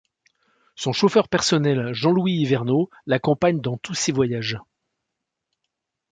[0.75, 4.57] Son chauffeur personnel, Jean-Louis Hyvernaud, l'accompagne dans tous ses voyages.